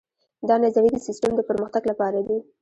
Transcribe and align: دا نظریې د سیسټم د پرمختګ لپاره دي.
دا 0.47 0.55
نظریې 0.65 0.91
د 0.93 0.97
سیسټم 1.07 1.31
د 1.35 1.41
پرمختګ 1.49 1.83
لپاره 1.91 2.19
دي. 2.27 2.37